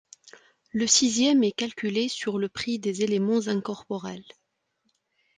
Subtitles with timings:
[0.71, 4.25] Le sixième est calculé sur le prix des éléments incorporels.